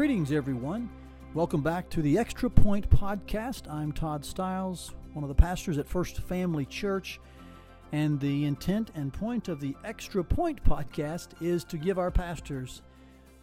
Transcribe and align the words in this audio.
Greetings, 0.00 0.32
everyone. 0.32 0.88
Welcome 1.34 1.60
back 1.60 1.90
to 1.90 2.00
the 2.00 2.16
Extra 2.16 2.48
Point 2.48 2.88
Podcast. 2.88 3.70
I'm 3.70 3.92
Todd 3.92 4.24
Stiles, 4.24 4.94
one 5.12 5.22
of 5.22 5.28
the 5.28 5.34
pastors 5.34 5.76
at 5.76 5.86
First 5.86 6.22
Family 6.22 6.64
Church. 6.64 7.20
And 7.92 8.18
the 8.18 8.46
intent 8.46 8.92
and 8.94 9.12
point 9.12 9.48
of 9.48 9.60
the 9.60 9.76
Extra 9.84 10.24
Point 10.24 10.64
Podcast 10.64 11.42
is 11.42 11.64
to 11.64 11.76
give 11.76 11.98
our 11.98 12.10
pastors 12.10 12.80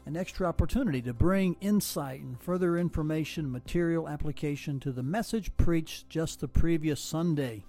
an 0.08 0.18
extra 0.18 0.48
opportunity 0.48 1.00
to 1.04 1.14
bring 1.14 1.56
insight 1.62 2.22
and 2.22 2.42
further 2.42 2.76
information, 2.76 3.52
material 3.52 4.10
application 4.10 4.80
to 4.80 4.92
the 4.92 5.04
message 5.04 5.56
preached 5.58 6.10
just 6.10 6.40
the 6.40 6.48
previous 6.48 7.00
Sunday. 7.00 7.66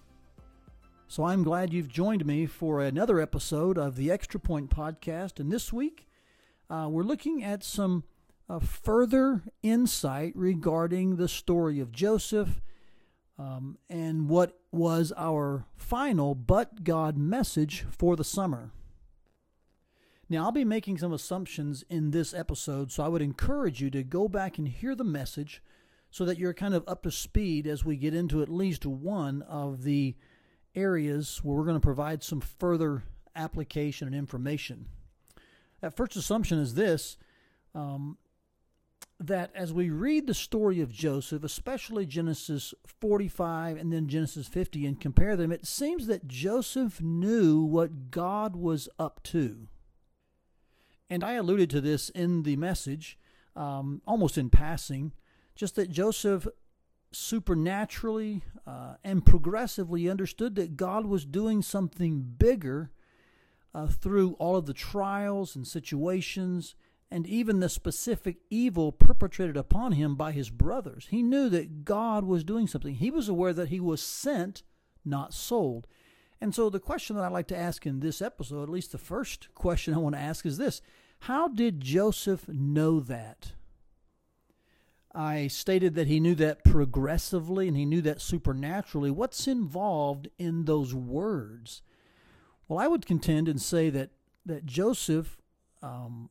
So 1.09 1.25
I'm 1.25 1.43
glad 1.43 1.75
you've 1.75 1.93
joined 1.93 2.25
me 2.25 2.47
for 2.47 2.81
another 2.81 3.21
episode 3.21 3.77
of 3.77 3.97
the 3.97 4.11
Extra 4.11 4.41
Point 4.41 4.71
Podcast. 4.71 5.39
And 5.39 5.53
this 5.53 5.75
week, 5.75 6.07
uh, 6.71 6.89
we're 6.91 7.03
looking 7.03 7.45
at 7.45 7.63
some 7.63 8.05
a 8.49 8.61
further 8.61 9.43
insight 9.63 10.33
regarding 10.35 11.17
the 11.17 11.29
story 11.29 11.81
of 11.81 11.93
Joseph 11.93 12.61
um, 13.39 13.79
and 13.89 14.29
what 14.29 14.59
was 14.73 15.13
our 15.17 15.67
final 15.77 16.35
but 16.35 16.83
God 16.83 17.17
message 17.17 17.85
for 17.91 18.17
the 18.17 18.25
summer. 18.25 18.73
Now, 20.31 20.45
I'll 20.45 20.53
be 20.53 20.65
making 20.65 20.99
some 20.99 21.13
assumptions 21.13 21.85
in 21.89 22.11
this 22.11 22.35
episode, 22.35 22.93
so 22.93 23.03
I 23.03 23.09
would 23.09 23.23
encourage 23.23 23.81
you 23.81 23.91
to 23.91 24.03
go 24.03 24.29
back 24.29 24.59
and 24.59 24.69
hear 24.69 24.95
the 24.95 25.05
message 25.05 25.63
so 26.11 26.25
that 26.25 26.39
you're 26.39 26.55
kind 26.55 26.75
of 26.75 26.85
up 26.87 27.03
to 27.03 27.11
speed 27.11 27.67
as 27.67 27.85
we 27.85 27.97
get 27.97 28.15
into 28.15 28.43
at 28.43 28.49
least 28.49 28.85
one 28.85 29.43
of 29.43 29.85
the 29.85 30.17
areas 30.75 31.41
where 31.43 31.57
we're 31.57 31.65
going 31.65 31.77
to 31.77 31.81
provide 31.81 32.23
some 32.23 32.41
further 32.41 33.05
application 33.37 34.07
and 34.07 34.17
information. 34.17 34.87
That 35.81 35.97
first 35.97 36.17
assumption 36.17 36.59
is 36.59 36.75
this 36.75 37.17
um, 37.75 38.19
that 39.21 39.51
as 39.55 39.73
we 39.73 39.91
read 39.91 40.27
the 40.27 40.35
story 40.35 40.81
of 40.81 40.93
Joseph, 40.93 41.43
especially 41.43 42.07
Genesis 42.07 42.73
45 42.87 43.77
and 43.77 43.93
then 43.93 44.07
Genesis 44.07 44.47
50, 44.47 44.87
and 44.87 45.01
compare 45.01 45.37
them, 45.37 45.51
it 45.51 45.67
seems 45.67 46.07
that 46.07 46.29
Joseph 46.29 47.01
knew 47.01 47.61
what 47.61 48.11
God 48.11 48.55
was 48.55 48.89
up 48.99 49.21
to. 49.25 49.69
And 51.11 51.25
I 51.25 51.33
alluded 51.33 51.71
to 51.71 51.81
this 51.81 52.11
in 52.11 52.45
the 52.45 52.57
message, 52.57 53.19
um, 53.57 54.03
almost 54.07 54.39
in 54.39 54.51
passing, 54.51 55.13
just 55.57 55.75
that 55.77 55.91
Joseph 55.91 56.47
supernaturally 57.11 58.45
uh, 58.67 58.95
and 59.03 59.25
progressively 59.25 60.09
understood 60.09 60.55
that 60.57 60.77
God 60.77 61.07
was 61.07 61.25
doing 61.25 61.63
something 61.63 62.21
bigger 62.21 62.91
uh, 63.75 63.87
through 63.87 64.35
all 64.35 64.57
of 64.57 64.67
the 64.67 64.75
trials 64.75 65.57
and 65.57 65.67
situations 65.67 66.77
and 67.11 67.27
even 67.27 67.61
the 67.61 67.69
specific 67.69 68.39
evil 68.51 68.93
perpetrated 68.93 69.57
upon 69.57 69.93
him 69.93 70.15
by 70.15 70.33
his 70.33 70.51
brothers. 70.51 71.07
He 71.11 71.23
knew 71.23 71.49
that 71.49 71.85
God 71.85 72.25
was 72.25 72.45
doing 72.45 72.67
something. 72.67 72.95
He 72.95 73.11
was 73.11 73.29
aware 73.29 73.53
that 73.55 73.71
he 73.71 73.81
was 73.81 74.03
sent, 74.03 74.63
not 75.05 75.33
sold. 75.33 75.87
And 76.41 76.55
so, 76.55 76.71
the 76.71 76.79
question 76.79 77.17
that 77.17 77.25
I'd 77.25 77.33
like 77.33 77.49
to 77.49 77.57
ask 77.57 77.87
in 77.87 78.01
this 78.01 78.23
episode, 78.23 78.63
at 78.63 78.69
least 78.69 78.93
the 78.93 78.99
first 78.99 79.53
question 79.55 79.95
I 79.95 79.99
want 79.99 80.15
to 80.15 80.21
ask, 80.21 80.47
is 80.47 80.59
this 80.59 80.83
How 81.21 81.49
did 81.49 81.81
Joseph 81.81 82.47
know 82.47 83.01
that? 83.01 83.53
I 85.15 85.49
stated 85.49 85.95
that 85.95 86.07
he 86.07 86.21
knew 86.21 86.35
that 86.37 86.63
progressively 86.63 87.67
and 87.67 87.77
he 87.77 87.87
knew 87.87 88.03
that 88.03 88.21
supernaturally. 88.21 89.11
What's 89.11 89.49
involved 89.49 90.29
in 90.39 90.67
those 90.67 90.95
words? 90.95 91.83
Well, 92.69 92.79
I 92.79 92.87
would 92.87 93.07
contend 93.07 93.49
and 93.49 93.61
say 93.61 93.91
that, 93.91 94.11
that 94.45 94.67
Joseph 94.67 95.39
um, 95.83 96.29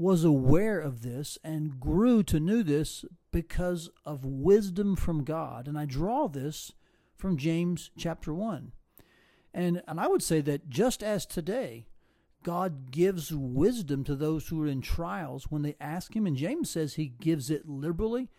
was 0.00 0.24
aware 0.24 0.80
of 0.80 1.02
this 1.02 1.36
and 1.44 1.78
grew 1.78 2.22
to 2.22 2.40
know 2.40 2.62
this 2.62 3.04
because 3.30 3.90
of 4.06 4.24
wisdom 4.24 4.96
from 4.96 5.24
God. 5.24 5.68
And 5.68 5.78
I 5.78 5.84
draw 5.84 6.26
this 6.26 6.72
from 7.18 7.36
James 7.36 7.90
chapter 7.98 8.32
1. 8.32 8.72
And, 9.52 9.82
and 9.86 10.00
I 10.00 10.08
would 10.08 10.22
say 10.22 10.40
that 10.40 10.70
just 10.70 11.02
as 11.02 11.26
today, 11.26 11.86
God 12.42 12.90
gives 12.90 13.30
wisdom 13.30 14.02
to 14.04 14.16
those 14.16 14.48
who 14.48 14.62
are 14.62 14.66
in 14.66 14.80
trials 14.80 15.50
when 15.50 15.60
they 15.60 15.76
ask 15.78 16.16
Him, 16.16 16.26
and 16.26 16.34
James 16.34 16.70
says 16.70 16.94
He 16.94 17.12
gives 17.20 17.50
it 17.50 17.68
liberally. 17.68 18.30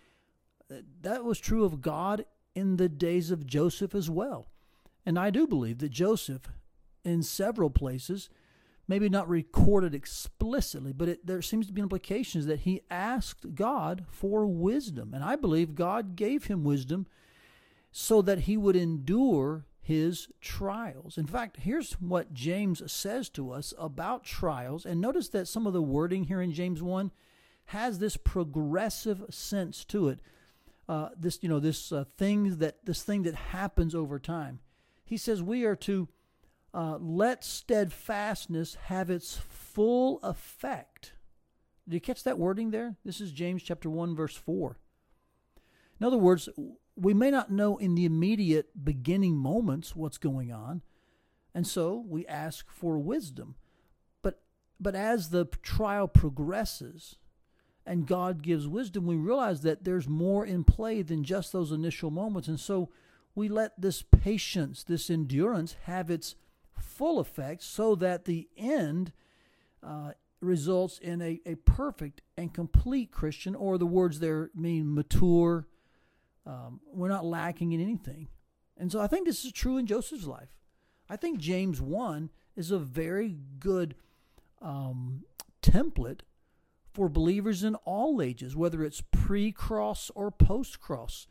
That 1.01 1.23
was 1.23 1.39
true 1.39 1.63
of 1.63 1.79
God 1.79 2.25
in 2.55 2.77
the 2.77 2.89
days 2.89 3.29
of 3.29 3.45
Joseph 3.45 3.93
as 3.93 4.09
well. 4.09 4.47
And 5.05 5.19
I 5.19 5.29
do 5.29 5.45
believe 5.45 5.77
that 5.77 5.89
Joseph, 5.89 6.49
in 7.05 7.21
several 7.21 7.69
places, 7.69 8.31
maybe 8.91 9.07
not 9.07 9.29
recorded 9.29 9.95
explicitly, 9.95 10.91
but 10.91 11.07
it, 11.07 11.25
there 11.25 11.41
seems 11.41 11.65
to 11.65 11.71
be 11.71 11.81
implications 11.81 12.45
that 12.45 12.59
he 12.59 12.81
asked 12.91 13.55
God 13.55 14.03
for 14.09 14.45
wisdom. 14.45 15.13
And 15.13 15.23
I 15.23 15.37
believe 15.37 15.75
God 15.75 16.17
gave 16.17 16.47
him 16.47 16.65
wisdom 16.65 17.07
so 17.89 18.21
that 18.21 18.39
he 18.39 18.57
would 18.57 18.75
endure 18.75 19.65
his 19.79 20.27
trials. 20.41 21.17
In 21.17 21.25
fact, 21.25 21.61
here's 21.61 21.93
what 22.01 22.33
James 22.33 22.91
says 22.91 23.29
to 23.29 23.53
us 23.53 23.73
about 23.77 24.25
trials. 24.25 24.85
And 24.85 24.99
notice 24.99 25.29
that 25.29 25.47
some 25.47 25.65
of 25.65 25.71
the 25.71 25.81
wording 25.81 26.25
here 26.25 26.41
in 26.41 26.51
James 26.51 26.83
1 26.83 27.11
has 27.67 27.99
this 27.99 28.17
progressive 28.17 29.23
sense 29.29 29.85
to 29.85 30.09
it. 30.09 30.19
Uh, 30.89 31.11
this, 31.17 31.39
you 31.41 31.47
know, 31.47 31.61
this 31.61 31.93
uh, 31.93 32.03
thing 32.17 32.57
that 32.57 32.83
this 32.83 33.03
thing 33.03 33.23
that 33.23 33.35
happens 33.35 33.95
over 33.95 34.19
time. 34.19 34.59
He 35.05 35.15
says 35.15 35.41
we 35.41 35.63
are 35.63 35.77
to 35.77 36.09
uh, 36.73 36.97
let 36.99 37.43
steadfastness 37.43 38.75
have 38.85 39.09
its 39.09 39.37
full 39.49 40.19
effect. 40.23 41.13
Did 41.87 41.95
you 41.95 42.01
catch 42.01 42.23
that 42.23 42.39
wording 42.39 42.71
there? 42.71 42.95
This 43.03 43.19
is 43.19 43.31
James 43.31 43.63
chapter 43.63 43.89
1 43.89 44.15
verse 44.15 44.35
4. 44.35 44.77
In 45.99 46.07
other 46.07 46.17
words, 46.17 46.49
we 46.95 47.13
may 47.13 47.29
not 47.31 47.51
know 47.51 47.77
in 47.77 47.95
the 47.95 48.05
immediate 48.05 48.83
beginning 48.83 49.35
moments 49.35 49.95
what's 49.95 50.17
going 50.17 50.51
on, 50.51 50.81
and 51.53 51.67
so 51.67 52.03
we 52.07 52.25
ask 52.25 52.69
for 52.69 52.97
wisdom. 52.97 53.55
But 54.21 54.41
but 54.79 54.95
as 54.95 55.29
the 55.29 55.45
trial 55.61 56.07
progresses 56.07 57.17
and 57.85 58.07
God 58.07 58.41
gives 58.41 58.67
wisdom, 58.67 59.05
we 59.05 59.15
realize 59.15 59.61
that 59.61 59.83
there's 59.83 60.07
more 60.07 60.45
in 60.45 60.63
play 60.63 61.01
than 61.01 61.23
just 61.23 61.51
those 61.51 61.71
initial 61.71 62.11
moments. 62.11 62.47
And 62.47 62.59
so 62.59 62.89
we 63.35 63.47
let 63.47 63.79
this 63.79 64.01
patience, 64.03 64.83
this 64.83 65.09
endurance 65.09 65.75
have 65.83 66.09
its 66.09 66.35
full 66.79 67.19
effect 67.19 67.63
so 67.63 67.95
that 67.95 68.25
the 68.25 68.47
end 68.57 69.11
uh, 69.83 70.11
results 70.41 70.97
in 70.99 71.21
a, 71.21 71.39
a 71.45 71.55
perfect 71.55 72.21
and 72.37 72.53
complete 72.53 73.11
Christian, 73.11 73.55
or 73.55 73.77
the 73.77 73.85
words 73.85 74.19
there 74.19 74.49
mean 74.55 74.93
mature. 74.93 75.67
Um, 76.45 76.79
we're 76.91 77.09
not 77.09 77.25
lacking 77.25 77.71
in 77.71 77.81
anything. 77.81 78.27
And 78.77 78.91
so 78.91 78.99
I 78.99 79.07
think 79.07 79.27
this 79.27 79.45
is 79.45 79.51
true 79.51 79.77
in 79.77 79.85
Joseph's 79.85 80.25
life. 80.25 80.57
I 81.09 81.15
think 81.15 81.39
James 81.39 81.81
1 81.81 82.29
is 82.55 82.71
a 82.71 82.79
very 82.79 83.37
good 83.59 83.95
um, 84.61 85.23
template 85.61 86.21
for 86.93 87.09
believers 87.09 87.63
in 87.63 87.75
all 87.75 88.21
ages, 88.21 88.55
whether 88.55 88.83
it's 88.83 89.03
pre 89.11 89.51
cross 89.51 90.11
or 90.15 90.31
post 90.31 90.79
cross. 90.79 91.27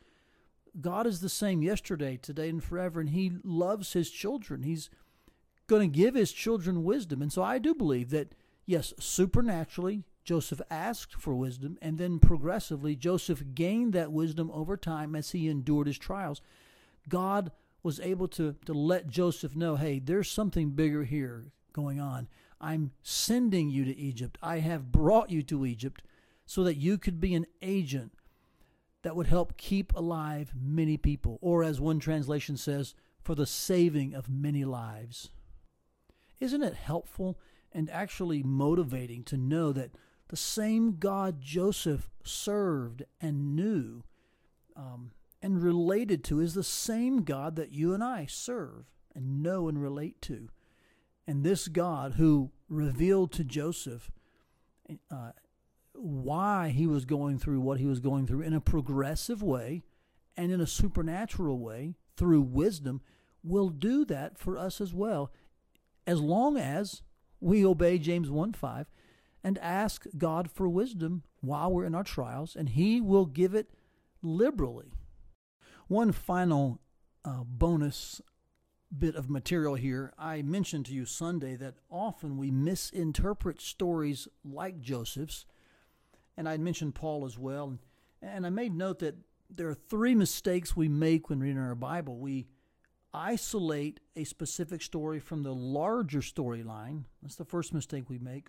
God 0.79 1.05
is 1.05 1.19
the 1.19 1.29
same 1.29 1.61
yesterday, 1.61 2.17
today, 2.17 2.49
and 2.49 2.63
forever, 2.63 3.01
and 3.01 3.09
He 3.09 3.33
loves 3.43 3.93
His 3.93 4.09
children. 4.09 4.63
He's 4.63 4.89
going 5.71 5.89
to 5.89 5.97
give 5.97 6.15
his 6.15 6.33
children 6.33 6.83
wisdom. 6.83 7.21
And 7.21 7.31
so 7.31 7.41
I 7.41 7.57
do 7.57 7.73
believe 7.73 8.09
that, 8.09 8.35
yes, 8.65 8.93
supernaturally, 8.99 10.03
Joseph 10.25 10.61
asked 10.69 11.15
for 11.15 11.33
wisdom, 11.33 11.77
and 11.81 11.97
then 11.97 12.19
progressively, 12.19 12.93
Joseph 12.95 13.41
gained 13.55 13.93
that 13.93 14.11
wisdom 14.11 14.51
over 14.53 14.75
time 14.75 15.15
as 15.15 15.31
he 15.31 15.47
endured 15.47 15.87
his 15.87 15.97
trials. 15.97 16.41
God 17.07 17.51
was 17.83 18.01
able 18.01 18.27
to, 18.27 18.55
to 18.65 18.73
let 18.73 19.07
Joseph 19.07 19.55
know 19.55 19.77
hey, 19.77 19.99
there's 19.99 20.29
something 20.29 20.71
bigger 20.71 21.05
here 21.05 21.45
going 21.71 22.01
on. 22.01 22.27
I'm 22.59 22.91
sending 23.01 23.69
you 23.69 23.85
to 23.85 23.97
Egypt. 23.97 24.37
I 24.43 24.59
have 24.59 24.91
brought 24.91 25.31
you 25.31 25.41
to 25.43 25.65
Egypt 25.65 26.03
so 26.45 26.65
that 26.65 26.75
you 26.75 26.97
could 26.97 27.21
be 27.21 27.33
an 27.33 27.47
agent 27.61 28.11
that 29.03 29.15
would 29.15 29.27
help 29.27 29.57
keep 29.57 29.95
alive 29.95 30.53
many 30.53 30.97
people, 30.97 31.39
or 31.41 31.63
as 31.63 31.79
one 31.79 31.99
translation 31.99 32.57
says, 32.57 32.93
for 33.23 33.35
the 33.35 33.45
saving 33.45 34.13
of 34.13 34.29
many 34.29 34.65
lives. 34.65 35.29
Isn't 36.41 36.63
it 36.63 36.73
helpful 36.73 37.39
and 37.71 37.89
actually 37.89 38.43
motivating 38.43 39.23
to 39.25 39.37
know 39.37 39.71
that 39.71 39.91
the 40.27 40.35
same 40.35 40.97
God 40.97 41.39
Joseph 41.39 42.09
served 42.23 43.03
and 43.21 43.55
knew 43.55 44.03
um, 44.75 45.11
and 45.41 45.61
related 45.61 46.23
to 46.25 46.39
is 46.39 46.53
the 46.53 46.63
same 46.63 47.23
God 47.23 47.55
that 47.55 47.71
you 47.71 47.93
and 47.93 48.03
I 48.03 48.25
serve 48.25 48.91
and 49.15 49.43
know 49.43 49.67
and 49.69 49.81
relate 49.81 50.21
to? 50.23 50.49
And 51.27 51.43
this 51.43 51.67
God 51.67 52.13
who 52.13 52.51
revealed 52.67 53.31
to 53.33 53.43
Joseph 53.43 54.11
uh, 55.09 55.31
why 55.93 56.69
he 56.69 56.87
was 56.87 57.05
going 57.05 57.37
through 57.37 57.59
what 57.61 57.79
he 57.79 57.85
was 57.85 57.99
going 57.99 58.25
through 58.25 58.41
in 58.41 58.53
a 58.53 58.61
progressive 58.61 59.43
way 59.43 59.83
and 60.35 60.51
in 60.51 60.59
a 60.59 60.67
supernatural 60.67 61.59
way 61.59 61.95
through 62.17 62.41
wisdom 62.41 63.01
will 63.43 63.69
do 63.69 64.05
that 64.05 64.37
for 64.37 64.57
us 64.57 64.81
as 64.81 64.93
well 64.93 65.31
as 66.07 66.19
long 66.21 66.57
as 66.57 67.01
we 67.39 67.65
obey 67.65 67.97
James 67.97 68.29
1 68.29 68.53
5 68.53 68.87
and 69.43 69.57
ask 69.59 70.05
God 70.17 70.49
for 70.49 70.69
wisdom 70.69 71.23
while 71.41 71.71
we're 71.71 71.85
in 71.85 71.95
our 71.95 72.03
trials, 72.03 72.55
and 72.55 72.69
He 72.69 73.01
will 73.01 73.25
give 73.25 73.55
it 73.55 73.71
liberally. 74.21 74.91
One 75.87 76.11
final 76.11 76.79
uh, 77.25 77.43
bonus 77.43 78.21
bit 78.95 79.15
of 79.15 79.29
material 79.29 79.75
here. 79.75 80.13
I 80.17 80.41
mentioned 80.41 80.85
to 80.87 80.93
you 80.93 81.05
Sunday 81.05 81.55
that 81.55 81.75
often 81.89 82.37
we 82.37 82.51
misinterpret 82.51 83.61
stories 83.61 84.27
like 84.43 84.79
Joseph's, 84.79 85.45
and 86.37 86.47
I 86.47 86.57
mentioned 86.57 86.95
Paul 86.95 87.25
as 87.25 87.37
well. 87.37 87.77
And 88.21 88.45
I 88.45 88.49
made 88.49 88.75
note 88.75 88.99
that 88.99 89.15
there 89.49 89.69
are 89.69 89.73
three 89.73 90.15
mistakes 90.15 90.75
we 90.75 90.87
make 90.87 91.29
when 91.29 91.39
reading 91.39 91.57
our 91.57 91.75
Bible. 91.75 92.17
We 92.17 92.47
isolate 93.13 93.99
a 94.15 94.23
specific 94.23 94.81
story 94.81 95.19
from 95.19 95.43
the 95.43 95.53
larger 95.53 96.19
storyline. 96.19 97.03
That's 97.21 97.35
the 97.35 97.45
first 97.45 97.73
mistake 97.73 98.09
we 98.09 98.19
make. 98.19 98.47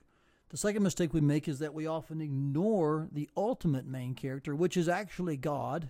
The 0.51 0.57
second 0.57 0.83
mistake 0.83 1.15
we 1.15 1.21
make 1.23 1.49
is 1.49 1.61
that 1.61 1.75
we 1.75 1.87
often 1.87 2.21
ignore 2.21 3.09
the 3.11 3.29
ultimate 3.37 3.87
main 3.87 4.15
character, 4.15 4.55
which 4.55 4.77
is 4.77 4.89
actually 4.89 5.37
God. 5.39 5.89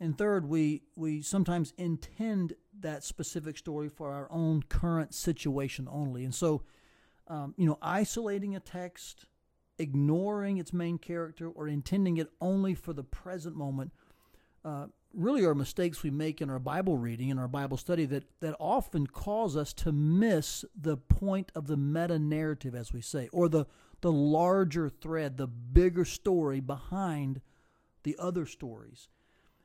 And 0.00 0.18
third, 0.18 0.48
we, 0.48 0.82
we 0.96 1.22
sometimes 1.22 1.72
intend 1.78 2.54
that 2.80 3.04
specific 3.04 3.56
story 3.56 3.88
for 3.88 4.12
our 4.12 4.30
own 4.30 4.64
current 4.68 5.14
situation 5.14 5.88
only. 5.90 6.24
And 6.24 6.34
so, 6.34 6.62
um, 7.28 7.54
you 7.56 7.66
know, 7.66 7.78
isolating 7.80 8.56
a 8.56 8.60
text, 8.60 9.26
ignoring 9.78 10.58
its 10.58 10.72
main 10.72 10.98
character, 10.98 11.48
or 11.48 11.68
intending 11.68 12.16
it 12.16 12.30
only 12.40 12.74
for 12.74 12.92
the 12.92 13.04
present 13.04 13.56
moment 13.56 13.92
uh, 14.64 14.86
really 15.14 15.44
are 15.44 15.54
mistakes 15.54 16.02
we 16.02 16.10
make 16.10 16.40
in 16.40 16.50
our 16.50 16.58
Bible 16.58 16.96
reading 16.96 17.30
and 17.30 17.40
our 17.40 17.48
Bible 17.48 17.76
study 17.76 18.04
that, 18.06 18.24
that 18.40 18.54
often 18.60 19.06
cause 19.06 19.56
us 19.56 19.72
to 19.74 19.92
miss 19.92 20.64
the 20.80 20.96
point 20.96 21.50
of 21.54 21.66
the 21.66 21.76
meta 21.76 22.18
narrative, 22.18 22.74
as 22.74 22.92
we 22.92 23.00
say, 23.00 23.28
or 23.32 23.48
the, 23.48 23.66
the 24.00 24.12
larger 24.12 24.88
thread, 24.88 25.36
the 25.36 25.46
bigger 25.46 26.04
story 26.04 26.60
behind 26.60 27.40
the 28.02 28.16
other 28.18 28.46
stories. 28.46 29.08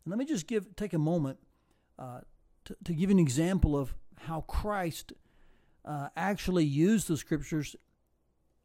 And 0.04 0.12
let 0.12 0.18
me 0.18 0.25
just 0.25 0.48
give 0.48 0.75
take 0.75 0.94
a 0.94 1.00
moment 1.00 1.40
uh, 2.00 2.22
to, 2.66 2.75
to 2.86 2.94
give 2.94 3.10
an 3.10 3.19
example 3.19 3.78
of 3.78 3.94
how 4.19 4.42
Christ 4.42 5.13
uh, 5.86 6.10
actually 6.16 6.66
used 6.66 7.07
the 7.07 7.18
scriptures 7.18 7.75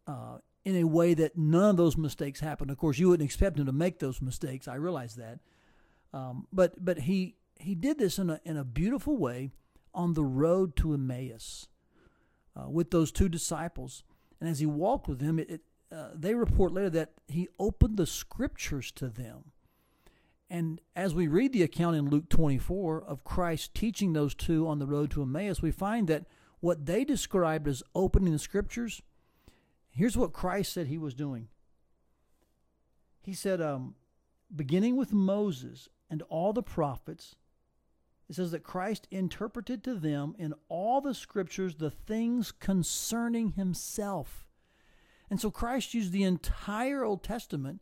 uh, 0.07 0.39
in 0.65 0.77
a 0.77 0.85
way 0.85 1.15
that 1.15 1.37
none 1.37 1.71
of 1.71 1.77
those 1.77 1.97
mistakes 1.97 2.41
happened. 2.41 2.71
Of 2.71 2.79
course, 2.79 2.99
you 2.99 3.09
wouldn't 3.09 3.27
expect 3.27 3.59
him 3.59 3.67
to 3.67 3.73
make 3.73 3.99
those 3.99 4.23
mistakes. 4.23 4.69
I 4.69 4.77
realize 4.77 5.17
that. 5.17 5.41
Um, 6.13 6.47
but 6.53 6.85
but 6.85 7.01
he 7.01 7.37
he 7.57 7.75
did 7.75 7.99
this 7.99 8.19
in 8.19 8.31
a 8.31 8.41
in 8.45 8.57
a 8.57 8.65
beautiful 8.65 9.17
way 9.17 9.53
on 9.95 10.15
the 10.15 10.25
road 10.25 10.77
to 10.77 10.95
Emmaus 10.95 11.69
uh, 12.57 12.69
with 12.69 12.91
those 12.91 13.13
two 13.13 13.29
disciples. 13.29 14.05
And 14.41 14.49
as 14.49 14.61
he 14.61 14.67
walked 14.67 15.09
with 15.09 15.19
them, 15.19 15.39
it, 15.39 15.51
it 15.51 15.61
uh, 15.91 16.11
they 16.15 16.35
report 16.35 16.73
later 16.73 16.91
that 16.91 17.13
he 17.27 17.49
opened 17.59 17.97
the 17.97 18.07
scriptures 18.07 18.93
to 18.93 19.09
them. 19.09 19.53
And 20.51 20.81
as 20.97 21.15
we 21.15 21.29
read 21.29 21.53
the 21.53 21.63
account 21.63 21.97
in 21.97 22.09
Luke 22.09 22.29
24 22.29 23.05
of 23.05 23.25
Christ 23.25 23.75
teaching 23.75 24.13
those 24.13 24.35
two 24.35 24.67
on 24.67 24.79
the 24.79 24.87
road 24.87 25.11
to 25.13 25.23
Emmaus, 25.23 25.61
we 25.61 25.71
find 25.71 26.09
that 26.09 26.25
what 26.61 26.87
they 26.87 27.05
described 27.05 27.69
as 27.69 27.83
opening 27.95 28.33
the 28.33 28.39
scriptures, 28.39 29.03
here's 29.91 30.17
what 30.17 30.33
Christ 30.33 30.73
said 30.73 30.87
he 30.87 30.99
was 30.99 31.15
doing. 31.15 31.49
He 33.21 33.35
said, 33.35 33.61
um, 33.61 33.95
beginning 34.55 34.97
with 34.97 35.13
Moses 35.13 35.89
and 36.11 36.23
all 36.29 36.53
the 36.53 36.63
prophets, 36.63 37.37
it 38.29 38.37
says 38.37 38.51
that 38.51 38.63
Christ 38.63 39.09
interpreted 39.11 39.83
to 39.85 39.95
them 39.95 40.35
in 40.39 40.55
all 40.69 41.01
the 41.01 41.15
scriptures 41.15 41.77
the 41.77 41.91
things 41.91 42.53
concerning 42.53 43.53
himself. 43.53 44.47
And 45.31 45.41
so 45.41 45.51
Christ 45.51 45.95
used 45.95 46.13
the 46.13 46.25
entire 46.25 47.05
Old 47.05 47.23
Testament 47.23 47.81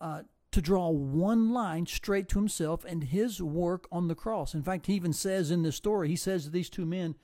uh, 0.00 0.22
to 0.52 0.60
draw 0.60 0.88
one 0.88 1.52
line 1.52 1.86
straight 1.86 2.28
to 2.30 2.38
himself 2.38 2.84
and 2.84 3.04
his 3.04 3.40
work 3.40 3.86
on 3.92 4.08
the 4.08 4.14
cross. 4.14 4.54
In 4.54 4.62
fact, 4.62 4.86
he 4.86 4.94
even 4.94 5.12
says 5.12 5.50
in 5.50 5.62
this 5.62 5.76
story, 5.76 6.08
he 6.08 6.16
says 6.16 6.44
to 6.44 6.50
these 6.50 6.70
two 6.70 6.86
men 6.86 7.14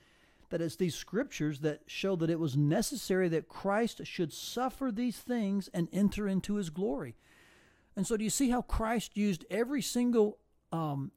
that 0.49 0.61
it's 0.61 0.77
these 0.77 0.95
scriptures 0.95 1.59
that 1.59 1.81
show 1.87 2.15
that 2.15 2.29
it 2.29 2.39
was 2.39 2.55
necessary 2.55 3.27
that 3.29 3.49
Christ 3.49 4.05
should 4.05 4.31
suffer 4.31 4.91
these 4.91 5.17
things 5.17 5.69
and 5.73 5.89
enter 5.91 6.27
into 6.27 6.55
his 6.55 6.69
glory. 6.69 7.15
And 7.97 8.05
so, 8.05 8.15
do 8.15 8.23
you 8.23 8.29
see 8.29 8.51
how 8.51 8.61
Christ 8.61 9.17
used 9.17 9.43
every 9.49 9.81
single, 9.81 10.37
um, 10.71 11.11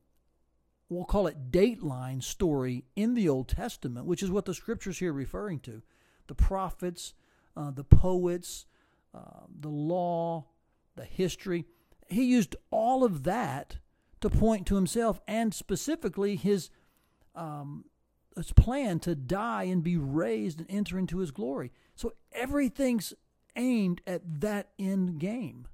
we'll 0.89 1.05
call 1.05 1.27
it 1.27 1.53
dateline 1.53 2.23
story 2.23 2.87
in 2.97 3.13
the 3.13 3.29
Old 3.29 3.49
Testament, 3.49 4.07
which 4.07 4.23
is 4.23 4.31
what 4.31 4.47
the 4.47 4.55
scriptures 4.55 4.99
here 4.99 5.13
referring 5.13 5.61
to 5.61 5.83
the 6.27 6.35
prophets, 6.35 7.13
uh, 7.55 7.71
the 7.71 7.85
poets, 7.85 8.65
uh, 9.15 9.45
the 9.61 9.69
law, 9.69 10.47
the 10.97 11.05
history. 11.05 11.67
He 12.09 12.25
used 12.25 12.57
all 12.71 13.05
of 13.05 13.25
that 13.25 13.77
to 14.23 14.31
point 14.31 14.67
to 14.69 14.75
himself 14.75 15.21
and 15.29 15.53
specifically 15.53 16.37
his, 16.37 16.71
um, 17.35 17.85
his 18.35 18.53
plan 18.53 19.01
to 19.01 19.15
die 19.15 19.65
and 19.65 19.83
be 19.83 19.99
raised 19.99 20.61
and 20.61 20.71
enter 20.71 20.99
into 20.99 21.19
his 21.19 21.31
glory. 21.31 21.73
So 21.95 22.15
everything's 22.33 23.13
aimed 23.55 24.01
at 24.07 24.41
that 24.41 24.71
end 24.79 25.19
game. 25.19 25.67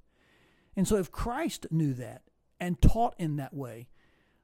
And 0.76 0.87
so, 0.87 0.96
if 0.96 1.11
Christ 1.11 1.67
knew 1.70 1.94
that 1.94 2.23
and 2.61 2.81
taught 2.81 3.14
in 3.19 3.37
that 3.37 3.55
way, 3.55 3.88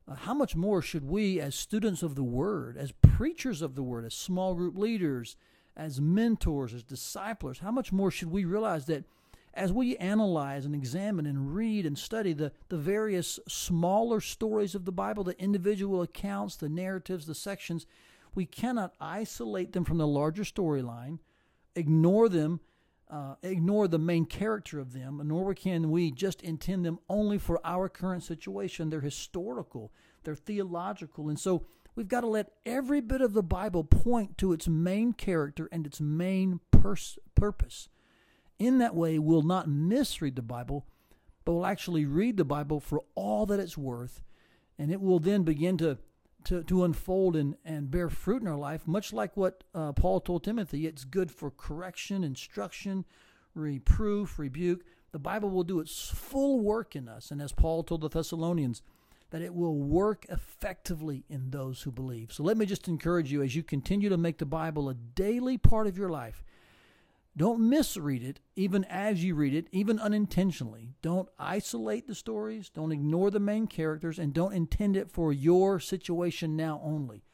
uh, 0.09 0.15
how 0.15 0.35
much 0.35 0.57
more 0.57 0.83
should 0.83 1.05
we, 1.05 1.39
as 1.41 1.55
students 1.55 2.03
of 2.03 2.15
the 2.15 2.25
Word, 2.25 2.77
as 2.77 2.93
preachers 2.93 3.63
of 3.63 3.75
the 3.75 3.83
Word, 3.83 4.05
as 4.05 4.15
small 4.15 4.55
group 4.55 4.77
leaders, 4.77 5.37
as 5.77 6.01
mentors, 6.01 6.75
as 6.75 6.83
disciplers, 6.83 7.61
how 7.61 7.71
much 7.71 7.93
more 7.93 8.11
should 8.11 8.31
we 8.31 8.45
realize 8.45 8.87
that 8.87 9.05
as 9.55 9.73
we 9.73 9.97
analyze 9.99 10.65
and 10.65 10.75
examine 10.75 11.27
and 11.27 11.55
read 11.55 11.85
and 11.85 11.99
study 11.99 12.33
the, 12.33 12.53
the 12.69 12.79
various 12.79 13.39
smaller 13.47 14.21
stories 14.21 14.75
of 14.75 14.87
the 14.87 14.93
Bible, 14.93 15.25
the 15.25 15.39
individual 15.39 16.01
accounts, 16.01 16.57
the 16.57 16.69
narratives, 16.69 17.27
the 17.27 17.35
sections, 17.35 17.87
we 18.35 18.47
cannot 18.47 18.95
isolate 18.99 19.73
them 19.73 19.85
from 19.85 19.99
the 19.99 20.07
larger 20.07 20.43
storyline, 20.43 21.19
ignore 21.77 22.31
them, 22.31 22.61
uh, 23.13 23.35
ignore 23.43 23.87
the 23.87 23.99
main 23.99 24.25
character 24.25 24.81
of 24.81 24.95
them, 24.95 25.21
nor 25.25 25.55
can 25.55 25.91
we 25.91 26.11
just 26.11 26.41
intend 26.41 26.85
them 26.85 26.99
only 27.11 27.37
for 27.37 27.61
our 27.63 27.89
current 27.89 28.23
situation. 28.23 28.89
They're 28.89 29.01
historical, 29.01 29.93
they're 30.25 30.35
theological, 30.35 31.29
and 31.29 31.39
so 31.39 31.67
we've 31.95 32.09
got 32.09 32.23
to 32.23 32.27
let 32.27 32.53
every 32.65 33.03
bit 33.03 33.21
of 33.21 33.35
the 33.35 33.43
Bible 33.43 33.85
point 33.85 34.39
to 34.39 34.55
its 34.55 34.67
main 34.67 35.13
character 35.13 35.69
and 35.71 35.87
its 35.87 36.01
main 36.01 36.61
pers- 36.71 37.19
purpose. 37.35 37.91
In 38.59 38.79
that 38.79 38.95
way, 38.95 39.19
we'll 39.19 39.43
not 39.43 39.69
misread 39.69 40.35
the 40.35 40.43
Bible, 40.43 40.87
but 41.45 41.53
we'll 41.53 41.67
actually 41.67 42.07
read 42.07 42.39
the 42.39 42.45
Bible 42.47 42.81
for 42.81 43.03
all 43.15 43.45
that 43.45 43.61
it's 43.61 43.77
worth, 43.77 44.23
and 44.79 44.91
it 44.91 45.03
will 45.03 45.19
then 45.19 45.43
begin 45.43 45.77
to 45.79 45.99
to, 46.45 46.63
to 46.65 46.85
unfold 46.85 47.37
and, 47.37 47.57
and 47.65 47.91
bear 47.91 48.09
fruit 48.09 48.43
in 48.43 48.49
our 48.49 48.57
life, 48.57 48.87
much 48.87 49.13
like 49.13 49.37
what 49.37 49.65
uh, 49.75 49.93
Paul 49.93 50.21
told 50.21 50.45
Timothy. 50.45 50.87
It's 50.87 51.05
good 51.05 51.31
for 51.31 51.51
correction, 51.51 52.25
instruction, 52.25 53.05
reproof, 53.55 54.39
rebuke. 54.39 54.85
The 55.13 55.19
Bible 55.19 55.51
will 55.51 55.65
do 55.65 55.81
its 55.81 56.09
full 56.09 56.61
work 56.61 56.97
in 56.97 57.09
us. 57.09 57.31
And 57.31 57.43
as 57.43 57.53
Paul 57.53 57.83
told 57.83 58.01
the 58.01 58.09
Thessalonians, 58.09 58.83
that 59.31 59.43
it 59.43 59.55
will 59.55 59.79
work 59.79 60.27
effectively 60.29 61.25
in 61.29 61.51
those 61.51 61.83
who 61.83 61.91
believe. 61.91 62.33
So 62.33 62.43
let 62.43 62.59
me 62.59 62.67
just 62.67 62.87
encourage 62.87 63.33
you 63.33 63.43
as 63.43 63.57
you 63.57 63.63
continue 63.63 64.11
to 64.11 64.19
make 64.19 64.37
the 64.39 64.47
Bible 64.47 64.91
a 64.91 64.95
daily 64.95 65.57
part 65.57 65.87
of 65.87 65.97
your 65.97 66.11
life 66.11 66.45
don't 67.37 67.67
misread 67.69 68.23
it, 68.23 68.41
even 68.57 68.85
as 68.85 69.25
you 69.25 69.35
read 69.35 69.55
it, 69.55 69.69
even 69.73 69.99
unintentionally. 69.99 70.91
Don't 71.01 71.31
isolate 71.39 72.07
the 72.07 72.15
stories, 72.15 72.69
don't 72.69 72.93
ignore 72.93 73.31
the 73.31 73.41
main 73.41 73.67
characters, 73.67 74.19
and 74.19 74.35
don't 74.35 74.53
intend 74.53 74.97
it 74.97 75.11
for 75.11 75.33
your 75.33 75.81
situation 75.81 76.57
now 76.57 76.81
only. 76.85 77.25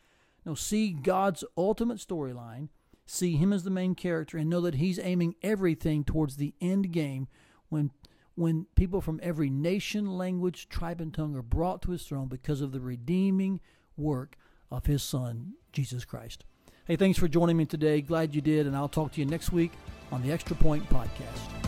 No, 0.44 0.54
see 0.54 0.92
God's 0.92 1.42
ultimate 1.56 1.98
storyline, 1.98 2.68
see 3.06 3.36
Him 3.36 3.52
as 3.52 3.64
the 3.64 3.70
main 3.70 3.96
character, 3.96 4.38
and 4.38 4.48
know 4.48 4.60
that 4.60 4.76
He's 4.76 5.00
aiming 5.00 5.34
everything 5.42 6.04
towards 6.04 6.36
the 6.36 6.54
end 6.60 6.92
game 6.92 7.26
when 7.68 7.90
when 8.36 8.66
people 8.76 9.00
from 9.00 9.18
every 9.20 9.50
nation, 9.50 10.16
language, 10.16 10.68
tribe, 10.68 11.00
and 11.00 11.12
tongue 11.12 11.34
are 11.34 11.42
brought 11.42 11.82
to 11.82 11.90
His 11.90 12.04
throne 12.04 12.28
because 12.28 12.60
of 12.60 12.70
the 12.70 12.80
redeeming 12.80 13.58
work 13.96 14.36
of 14.70 14.86
His 14.86 15.02
Son, 15.02 15.54
Jesus 15.72 16.04
Christ. 16.04 16.44
Hey, 16.88 16.96
thanks 16.96 17.18
for 17.18 17.28
joining 17.28 17.58
me 17.58 17.66
today. 17.66 18.00
Glad 18.00 18.34
you 18.34 18.40
did, 18.40 18.66
and 18.66 18.74
I'll 18.74 18.88
talk 18.88 19.12
to 19.12 19.20
you 19.20 19.26
next 19.26 19.52
week 19.52 19.72
on 20.10 20.22
the 20.22 20.32
Extra 20.32 20.56
Point 20.56 20.88
Podcast. 20.88 21.67